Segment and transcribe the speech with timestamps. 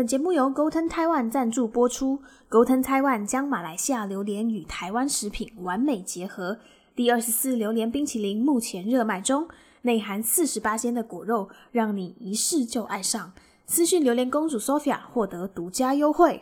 [0.00, 2.22] 本节目由 Golden Taiwan 赞助播出。
[2.48, 6.56] Golden Taiwan 将马来西亚榴莲与台湾食品完美结合。
[6.96, 9.46] 第二十四榴莲冰淇淋目前热卖中，
[9.82, 13.30] 内含四十八鲜的果肉，让你一试就爱上。
[13.66, 16.40] 私讯榴莲公主 Sophia 获得独家优惠。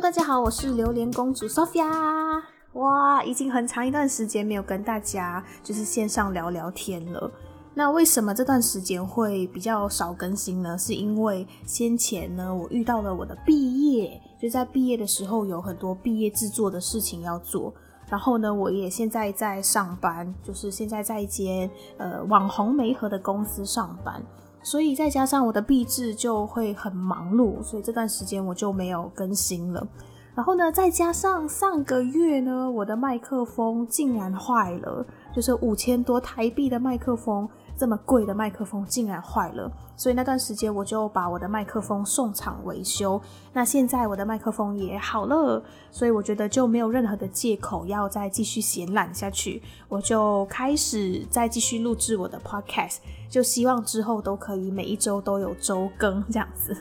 [0.00, 2.42] 大家好，我是榴莲公主 Sophia。
[2.74, 7.30] 哇，已经很长一段时间没有跟大家就是线上聊聊天了。
[7.72, 10.76] 那为什么这段时间会比较少更新呢？
[10.76, 17.72] 是因为先前呢，我遇到了我的毕业，就在毕业的时候有很多毕业制作的事情要做。
[18.06, 24.22] 然后呢，我也现在在上班，就是现在在一间呃网红媒合的公司上班。
[24.66, 29.86] 所以再加上我的毕制就会很忙碌，所以这段时间我就没有更新了。
[30.34, 37.48] 然后呢，再加上上个月呢，我的麦克风竟然坏了，就是五千多台币的麦克风。
[37.78, 43.20] 这么贵的麦克风竟然坏了，所以那段时间我就把我的麦克风送厂维修。
[43.52, 52.96] 那现在我的麦克风也好了，所以我觉得就没有任何的借口要再继续闲懒下去，我就开始再继续录制我的 podcast，
[53.28, 56.74] 就希望之后都可以每一周都有周更这样子。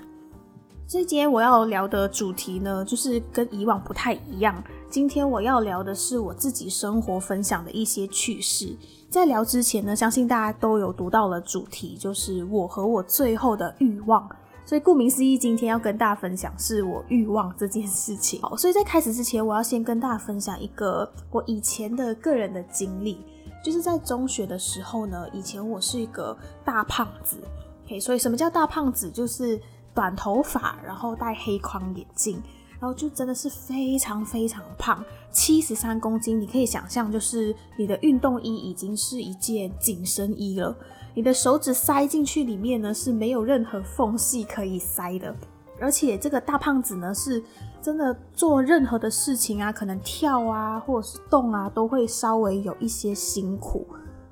[0.88, 4.64] 这节我要聊的主题呢，就是跟以往不太一样。
[4.89, 8.75] 今天我要聊的是我自己生活分享的一些趣事。
[9.09, 14.30] 在聊之前呢，相信大家都有读到了主题，就是我和我最后的欲望。
[14.66, 18.42] 所以顾名思义，今天要跟大家分享是我欲望这件事情。
[18.42, 23.20] 好，所以在开始之前，我要先跟大家分享一个我以前的个人的经历，
[23.64, 27.38] 就是在中学的时候呢，以前我是一个大胖子。
[27.86, 29.11] OK，所以什么叫大胖子？
[29.11, 29.59] 就是
[29.94, 32.42] 短头发，然后戴黑框眼镜。
[32.86, 40.77] 然后就真的是非常非常胖，七十三公斤，你可以想象，就是你的运动衣已经是一件紧身衣了，
[41.15, 45.36] 你的手指塞进去里面呢是没有任何缝隙可以塞的，
[45.82, 47.43] 而且这个大胖子呢是
[47.82, 53.83] 真的做任何的事情啊，可能跳啊或者是动啊，都会稍微有一些辛苦。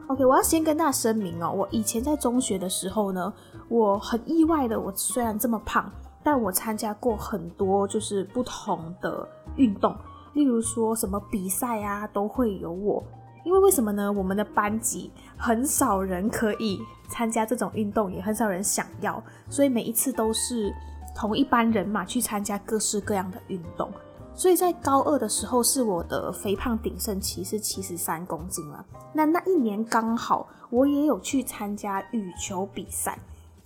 [0.06, 3.34] OK，我要先跟大家声明哦，我以前在中学的时候呢，
[3.68, 5.92] 我很意外的，我虽然这么胖。
[6.24, 9.96] 但我参加过很多就是不同的运动，
[10.34, 13.04] 例如说什么比赛啊，都会有我。
[13.44, 14.10] 因为为什么呢？
[14.10, 16.80] 我们的班级很少人可以
[17.10, 20.74] 参加这种运动，也很少人想要，所以每一次都是
[21.14, 23.92] 同一班人马去参加各式各样的运动。
[24.34, 28.86] 所以在高二的时候，是我的肥胖鼎盛期，是七十三公斤了。
[29.12, 33.20] 那那一年刚好我也有去参加羽球比赛。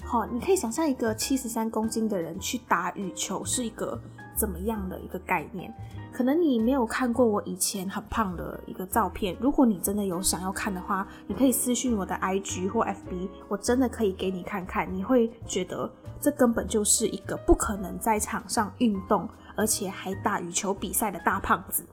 [0.10, 4.00] 好，你可以想象一个七十三公斤的人去打羽球是一个
[4.34, 5.70] 怎么样的一个概念？
[6.14, 9.36] 可能你没有看过我以前很胖的一个照片。
[9.38, 14.88] 如果你真的有想要看的话，你可以私信我的 IG 或 FB，我真的可以给你看看。
[14.96, 15.92] 你会觉得
[16.22, 21.86] 这根本就是一个不可能在场上运动，而且还打羽球比赛的大胖子。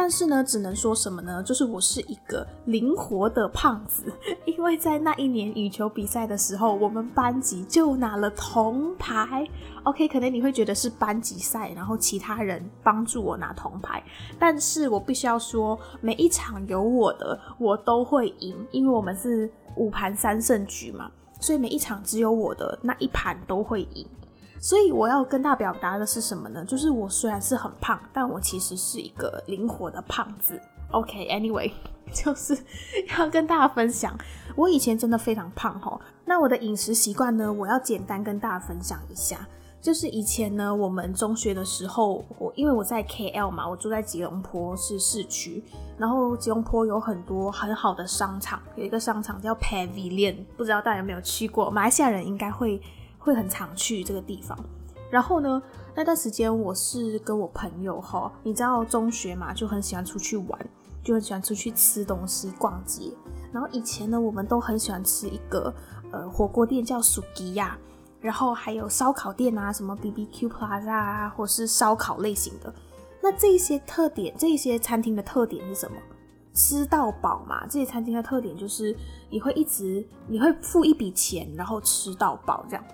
[0.00, 1.42] 但是呢，只能说什么呢？
[1.42, 4.04] 就是我是一个灵活的胖子，
[4.46, 9.44] 因为在那一年羽球比赛的时候，我们班级就拿了铜牌。
[9.82, 14.00] OK，可能你会觉得是班级赛，然后其他人帮助我拿铜牌，
[14.38, 21.10] 但是我必须要说，每一场有我的，我都会赢，因为我们是五盘三胜局嘛，
[21.40, 24.06] 所以每一场只有我的那一盘都会赢。
[24.60, 26.64] 所以我要跟大家表达的是什么呢？
[26.64, 30.60] 就是我虽然是很胖，但我其实是一个灵活的胖子。
[30.90, 31.70] OK，Anyway，
[32.12, 32.56] 就是
[33.16, 34.16] 要跟大家分享，
[34.56, 36.00] 我以前真的非常胖哈。
[36.24, 37.52] 那我的饮食习惯呢？
[37.52, 39.46] 我要简单跟大家分享一下。
[39.80, 45.62] 就是以前呢，我们中学的时候，我因为我在 KL 嘛，我住在吉隆坡是市区，
[45.96, 51.70] 然后吉隆坡有很多很好的商场，有一个商场叫 Pavilion，不知道大家有没有去过？
[51.70, 52.82] 马来西亚人应该会。
[53.18, 54.58] 会很常去这个地方，
[55.10, 55.60] 然后呢，
[55.94, 60.70] 那段时间我是跟我朋友哈，你知道中学嘛，就很喜欢出去玩，
[61.02, 63.12] 就很喜欢出去吃东西、逛街。
[63.52, 65.74] 然后以前呢，我们都很喜欢吃一个
[66.10, 67.76] 呃火锅店叫薯吉亚，
[68.20, 72.72] 然后还有烧烤店啊，什么 B B Q Plaza 啊，或是烧烤类型的。
[73.20, 75.96] 那这些特点，这些餐厅的特点是什么？
[76.54, 77.66] 吃到饱嘛。
[77.66, 78.96] 这些餐厅的特点就是
[79.30, 82.84] 你会一直你会付一笔钱，然后吃到饱这样。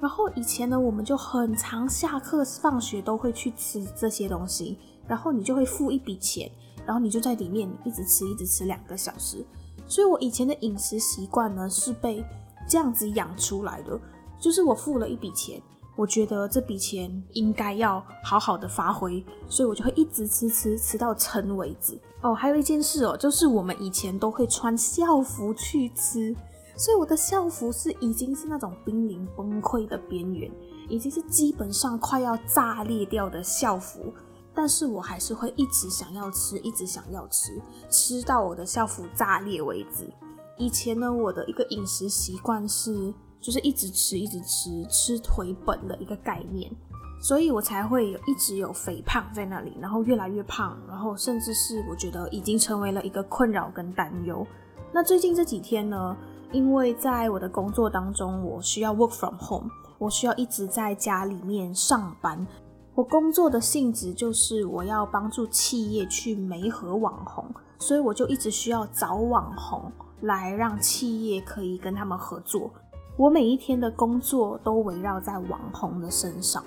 [0.00, 6.50] 然后以前呢，我们就很常下课放学都会去吃这些东西，然后你就会付一笔钱，
[6.84, 9.44] 然后你就在里面一直吃，一直吃两个小时。
[9.86, 12.24] 所以我以前的饮食习惯呢是被
[12.68, 13.98] 这样子养出来的，
[14.38, 15.60] 就是我付了一笔钱，
[15.96, 21.98] 我觉得这笔钱应该要好好的发挥，所以我就会一直吃吃吃到撑为止。
[22.22, 26.34] 哦，还有一件事哦，就是我们以前都会穿校服去吃，
[26.76, 30.50] 所以我的校服是已经是那种濒临崩溃的边缘，
[30.88, 34.12] 已经是基本上快要炸裂掉的校服，
[34.54, 40.08] 但是我还是会一直想要吃，一直想要吃，吃到我的校服炸裂为止。
[40.56, 43.12] 以前呢，我的一个饮食习惯是。
[43.40, 46.72] 就是一直吃，一直吃，吃回本的一个概念，
[47.20, 54.46] 所以我才会有一直有肥胖在那里，然后越来越胖，然后甚至是我觉得已经成为了一个困扰跟担忧。
[54.94, 56.16] 那最近这几天呢，
[56.54, 59.68] 因为在我的工作当中，我需要 work from home，
[59.98, 62.46] 我需要一直在家里面上班。
[62.94, 67.44] 我工作的性质就是我要帮助企业去媒合网红，
[67.80, 69.90] 所以我就一直需要找网红
[70.20, 72.70] 来让企业可以跟他们合作。
[73.16, 76.62] 我每一天的工作都围绕在网红的身上，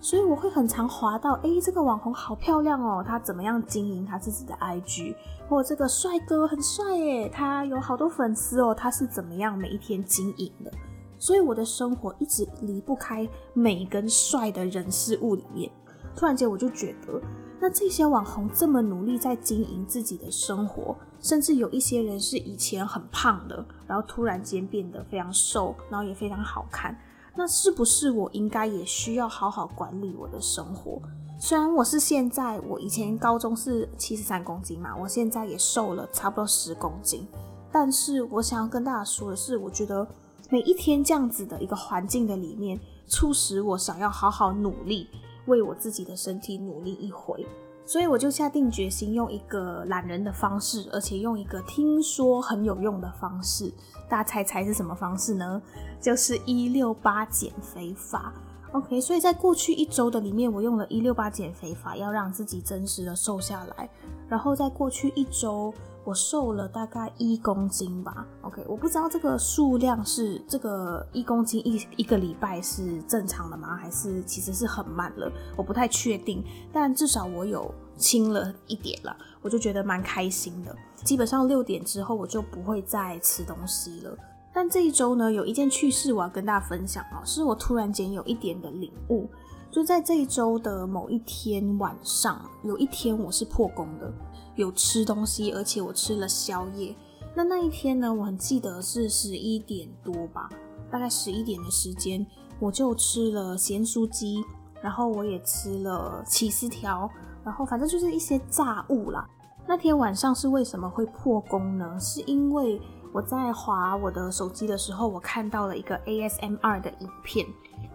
[0.00, 5.14] 所以我会很常滑到，哎，这个网红好漂亮哦，他怎么样经营他自己的 IG？
[5.48, 10.70] 或这个帅哥很帅耶，他有好多粉丝哦，他是怎么样每一天经营的？
[11.18, 15.70] 所以我的生活一直离不开美跟帅的人事物里面。
[16.14, 17.20] 突然间我就觉得。
[17.60, 26.96] 那这些网红这么努力在经营自己的生活，甚至有一些人是以前很胖的，然后突然间变得非常瘦，然后也非常好看。
[27.38, 31.00] 那是不是我应该也需要好好管理我的生活？
[31.38, 37.24] 虽然我是现在，我以前高中是七十三公斤嘛，我现在也瘦了差不多十公斤，
[37.70, 40.04] 但是我想要跟大家说的是，我觉得
[40.50, 42.76] 每一天这样子的一个环境的里面，
[43.06, 45.06] 促使我想要好好努力。
[45.46, 47.46] 为我自己的身体努力一回，
[47.88, 53.72] 所以我就下定决心用一个懒人的方式，而且用一个听说很有用的方式。
[54.10, 55.62] 大家猜猜是什么方式呢？
[55.98, 58.30] 就是一六八减肥法。
[58.72, 63.88] OK，所以在过去一周的里面，我用了一六八减肥法，要让自己真实的瘦下来。
[64.28, 65.72] 然后在过去一周。
[66.04, 73.76] 我瘦了大概一公斤吧，OK，我不知道这个数量是这个一公斤一一个礼拜是正常的吗？
[73.76, 75.30] 还是其实是很慢了？
[75.54, 76.42] 我不太确定，
[76.72, 80.74] 但至少我有轻了一点了，我就觉得蛮开心的。
[81.04, 84.16] 基本上六点之后我就不会再吃东西了。
[84.60, 89.30] 但这一周呢，有一件趣事我要跟大家分享啊，是我突然间有一点的领悟，
[89.70, 94.12] 就在这一周的某一天晚上，有一天我是破功的。
[94.56, 96.92] 有吃东西，而且我吃了宵夜。
[97.36, 100.48] 那那一天呢，我很记得是十一点多吧，
[100.90, 102.26] 大概十一点的时间，
[102.58, 104.42] 我就吃了咸酥鸡，
[104.82, 107.08] 然后我也吃了起司条，
[107.44, 109.24] 然后反正就是一些炸物啦。
[109.68, 111.96] 那天晚上是为什么会破功呢？
[112.00, 112.82] 是因为
[113.12, 117.46] 我在划我的手机的时候，我看到了一个 ASMR 的影片，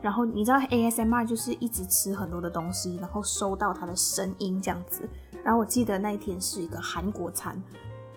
[0.01, 5.07] 然后你知道 ASMR 就是一直吃很多的东西，然后收到它的声音这样子。
[5.44, 7.62] 然后我记得那一天是一个韩国餐，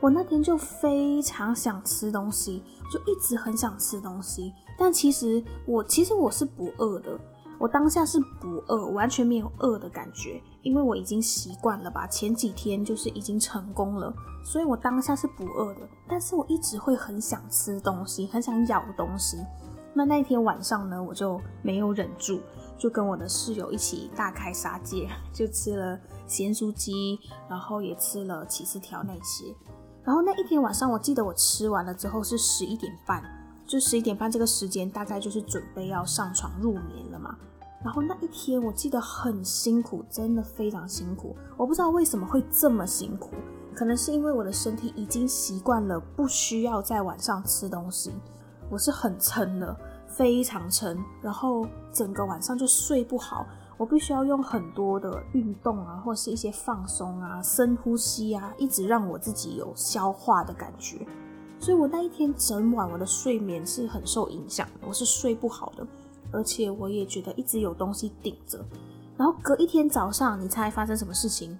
[0.00, 4.52] 我那天就非常想吃东西，就一直很想吃东西。
[4.78, 7.18] 但其实我其实我是不饿的，
[7.58, 12.06] 我当下是不饿，完全没有饿的感觉，因为我已经习惯了吧。
[12.06, 14.12] 前几天就是已经成功了，
[14.44, 15.80] 所以我当下是不饿的。
[16.08, 19.38] 但是我一直会很想吃东西，很想咬东西。
[19.94, 22.40] 那那天晚上呢，我就没有忍住，
[22.76, 25.98] 就跟我的室友一起大开杀戒，就吃了。
[26.28, 29.54] 咸酥鸡，然后也吃了起司条那些，
[30.02, 33.22] 然后那一天晚上，我记得我吃完了之后是十一点半，
[33.66, 37.36] 就十一点半这个时间，大概就是准备要上床入眠了嘛。
[37.84, 41.36] 然后那一天我记得很辛苦，真的非常辛苦。
[41.56, 43.32] 我不知道为什么会这么辛苦，
[43.74, 48.12] 可能是因为我的身体已经习惯了不需要在晚上吃东西，
[48.70, 49.76] 我是很撑的，
[50.08, 53.46] 非常撑，然后整个晚上就睡不好。
[53.76, 61.06] 我必须要用很多的运动啊，或是一些放松啊、深呼吸啊，一直让我自己有消化的感觉。
[61.58, 65.86] 所以我那一天整晚我的睡眠是很受影响，我是睡不好的，
[66.30, 68.64] 而且我也觉得一直有东西顶着。
[69.16, 71.58] 然后隔一天早上，你猜发生什么事情？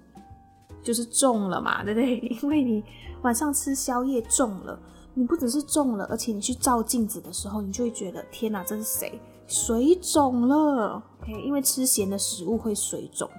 [0.83, 2.17] 就是重了嘛，对不对？
[2.41, 2.83] 因为你
[3.23, 4.79] 晚上吃宵夜重了，
[5.13, 9.19] 你不只是重了，而且你去照镜子的时候，你就会觉得天哪，这是谁？
[9.47, 13.29] 水肿了，OK，因为吃咸的食物会水肿，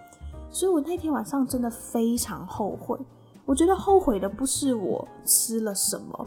[0.50, 2.98] 所以我那天晚上真的非常后悔。
[3.46, 6.26] 我觉得后悔的不是我吃了什么，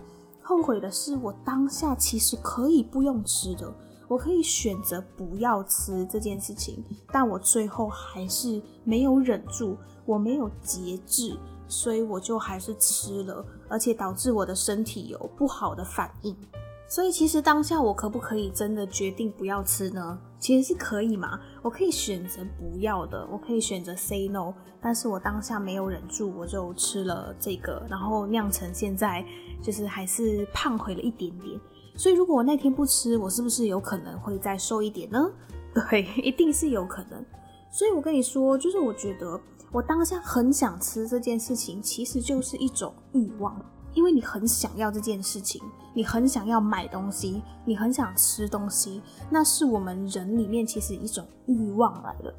[0.52, 3.74] 后悔的是我当下其实可以不用吃的，
[4.10, 11.38] 我可以选择不要吃这件事情，但我最后还是没有忍住，我没有节制，
[11.70, 16.36] 所以我就还是吃了，而且导致我的身体有不好的反应。
[16.86, 20.20] 所以其实当下我可不可以真的决定不要吃呢？
[20.38, 24.54] 其实是可以嘛，我可以选择不要的，我可以选择 say no。
[24.82, 29.24] 但是我当下没有忍住，我就吃了这个，然后酿成现在
[29.62, 31.60] 就是还是胖回了一点点。
[31.96, 35.30] 所以如果我那天不吃，我是不是有可能会再瘦一点呢？
[35.74, 37.24] 对， 一定是有可能。
[37.70, 39.40] 所以我跟你说，就是我觉得
[39.72, 43.56] 我当下很想吃这件事情，其实就是一种欲望。
[43.94, 45.62] 因为你很想要这件事情，
[45.94, 52.34] 你很想要买东西，你很想吃东西，那是我们人里面其实一种欲望来的。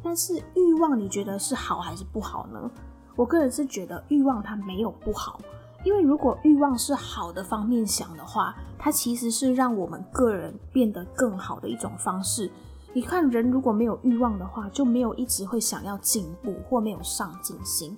[0.00, 2.70] 但是欲望，你觉得是好还是不好呢？
[3.16, 5.40] 我个人是觉得欲望它没有不好，
[5.84, 12.50] 因为如果欲望是好的方面想的话，它其实是让我们个人变得更好的一种方式。
[12.92, 17.96] 你看，人如果没有欲望的话，就没有一直会想要进步或没有上进心。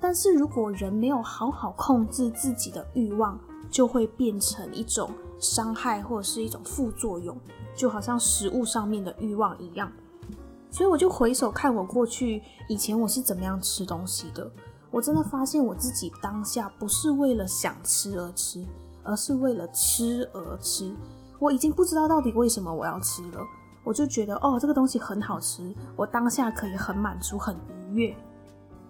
[0.00, 3.38] 但是如果人没有好好控制自己的欲望，
[3.70, 7.36] 就会变成一种伤害或者是一种副作用，
[7.74, 9.90] 就好像食物上面的欲望一样。
[10.70, 14.48] 所以我就回首看我过去以前我是怎么样吃东西的，
[14.96, 18.64] 我真的发现我自己当下不是为了想吃而吃，
[19.04, 20.90] 而是为了吃而吃。
[21.38, 23.40] 我已经不知道到底为什么我要吃了，
[23.84, 27.54] 我就觉得哦这个东西很好吃，我当下可以很满足很
[27.90, 28.16] 愉悦。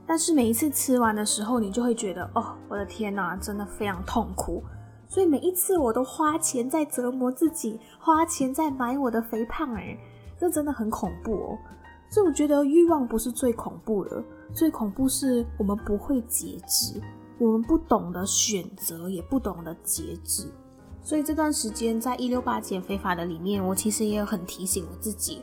[0.07, 4.63] 但是每一次吃完的时候，你就会觉得哦，我的天哪，真的非常痛苦。
[5.09, 9.99] 所以每一次我都花钱在折磨自己，花钱在买我的肥胖，哎，
[10.39, 11.59] 这真的很恐怖哦。
[12.09, 14.23] 所以我觉得欲望不是最恐怖的，
[14.55, 17.01] 最恐怖是我们不会节制，
[17.39, 20.49] 我们不懂得选择，也不懂得节制。
[21.03, 25.43] 所以这段时间在一六八减肥法的里面，我其实也有很提醒我自己。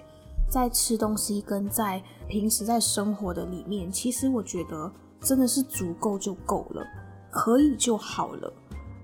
[0.50, 4.92] 在吃东西跟在平时在生活的里面，其实我觉得
[5.22, 6.86] 真的是足够就够了，
[7.32, 8.54] 可以就好了。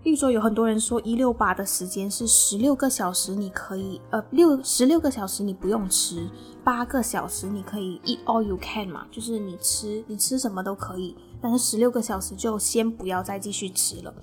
[0.03, 6.25] 例如说，有很多人说一六八的时间是十六个小时，你可以呃六十六个小时你不用吃，
[6.63, 14.13] 八个小时你可以 eat all you can 嘛，就是你吃你吃什么都可以，但是十六个小时就先不要再继续吃了。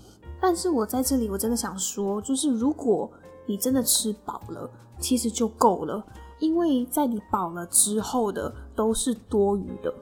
[0.40, 3.10] 但是我在这里我真的想说，就是如果
[3.44, 4.68] 你真的吃饱了，
[4.98, 6.02] 其实就够了。
[6.38, 9.92] 因为在你饱了之后的都是多余的，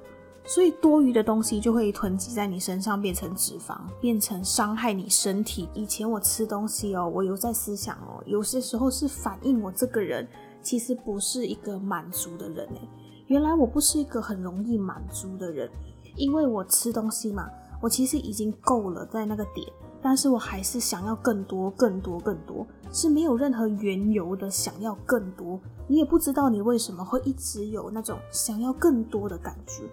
[0.46, 5.68] 所以多余的东西就会囤积在你身上，变成脂肪，变成伤害你身体。
[5.72, 10.28] 以前我吃东西哦，我有在思想哦，有些时候是反映我这个人
[10.62, 12.88] 其实不是一个满足的人诶。
[13.26, 15.70] 原来我不是一个很容易满足的人，
[16.14, 17.48] 因为我吃东西嘛，
[17.80, 19.66] 我其实已经够了在那个点。
[20.02, 25.58] 但是我还是想要更多、更多、更多，是没有任何缘由的想要更多。
[25.86, 29.84] 你也不知道你为什么会一直有那种想要更多的感觉。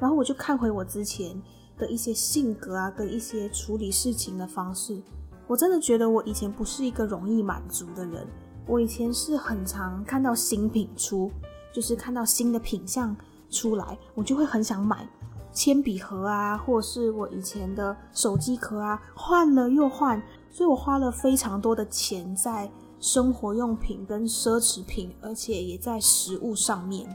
[0.00, 1.40] 然后我就看回我之前
[1.78, 5.00] 的一些性格啊，跟一些处理事情的方式，
[5.46, 8.26] 我真的觉得我以前不是一个容易满足的人。
[8.66, 11.30] 我以前是很常看到新品出，
[11.72, 13.14] 就是看到新的品相
[13.50, 15.06] 出来，我就会很想买。
[15.52, 20.20] 铅笔盒啊，或是我以前的手机壳啊，换了又换，
[20.50, 27.06] 所以我花了非常多的钱在生活用品跟奢侈品，而且也在食物上面。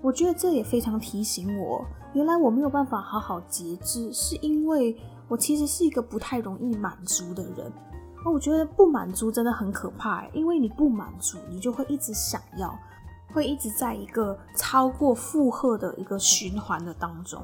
[0.00, 4.96] 我觉得这也非常提醒我，原来我没有办法好好节制，是因为
[5.28, 7.72] 我其实是一个不太容易满足的人。
[8.24, 12.72] 那我觉得不满足真的很可怕，因为你不满足，你就会一直想要，
[13.32, 17.42] 会一直在一个超过负荷的一个循环的当中。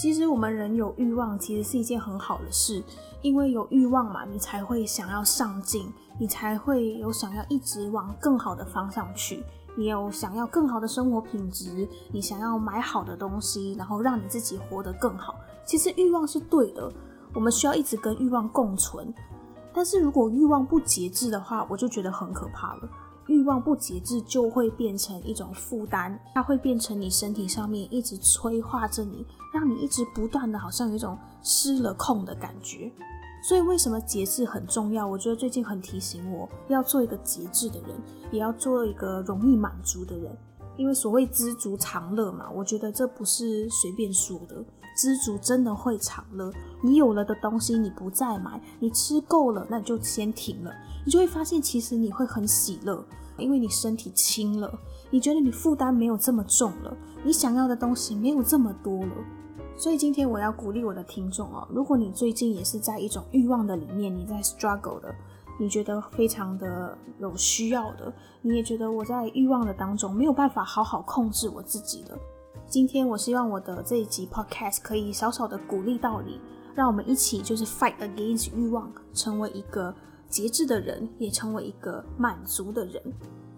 [0.00, 2.82] 其实我们人有欲望，其实是一件很好的事，
[3.20, 9.44] 因为有欲望嘛，你才会想要上进，你才会有想要一直往更好的方向去，
[9.74, 15.34] 你有想要更好的生活品质，你想要买好的东西，然后让你自己活得更好。
[15.64, 16.92] 其实欲望是对的，
[17.34, 19.12] 我们需要一直跟欲望共存。
[19.72, 22.88] 但是如果欲望不节制的话，我就觉得很可怕了。
[23.28, 29.24] 欲望不节制就会变成一种负担，它会变成你身体上面一直催化着你，
[29.54, 32.92] 让你一直不断的好像有一种失了控的感觉。
[33.42, 35.06] 所以为什么节制很重要？
[35.06, 37.90] 我觉得最近很提醒我要做一个节制的人，
[38.30, 40.30] 也要做一个容易满足的人。
[40.76, 44.64] 因为所谓知足常乐嘛，我觉得这不是随便说的。
[44.96, 46.52] 知足真的会长乐。
[46.82, 50.70] 你有了的东西，你不再买，你吃够了，那你就先停了。
[51.04, 53.04] 你就会发现，其实你会很喜乐，
[53.38, 54.70] 因为你身体轻了，
[55.10, 59.12] 你觉得你负担没有这么重了，你想要的东西没有这么多了。
[59.76, 65.12] 所以今天我要鼓励我的听众哦，如果你最近也是在一种欲望的里面，你在 struggle 的，
[65.58, 68.12] 你觉得非常的有需要的，
[68.42, 72.16] 你也觉得我在欲望的当中没有办法好好控制我自己的。
[72.68, 76.40] 今天我希望我的这一集 podcast 可以少少的鼓励到你，
[76.74, 79.94] 让我们一起就是 fight against 欲望，成为一个
[80.28, 83.02] 节制的人，也成为一个满足的人。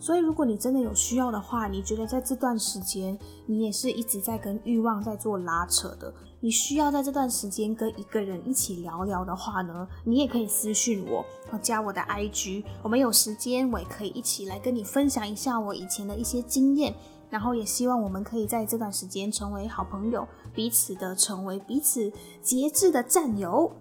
[0.05, 11.25] 所以，如果你真的有需要的话，你觉得在这段时间你也是一直在跟欲望在做拉扯的，你需要在这段时间跟一个人一起聊聊的话呢，你也可以私信我，
[11.63, 16.95] 加我的 IG，我们有时间我也可以一起来跟你分享一下我以前的一些经验，
[17.31, 23.73] 然后也希望我们可以在这段时间成为好朋友，彼此的成为彼此节制的战友。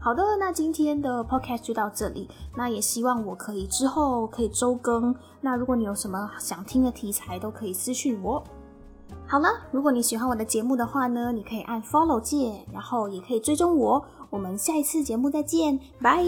[0.00, 2.28] 好的，那今天的 podcast 就到这里。
[2.56, 5.14] 那也希望我可以之后可以周更。
[5.40, 8.42] 那如果你有什么想听的题材，都可以私讯我。
[9.26, 14.02] 好了，如果你喜欢我的节目的话呢，你可以按 follow 键，然后也可以追踪我。
[14.30, 16.24] 我们下一次节目再见，拜。